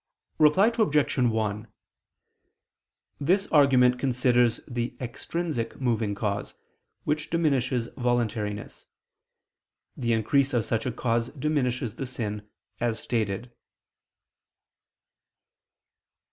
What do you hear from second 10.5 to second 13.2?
of such a cause diminishes the sin, as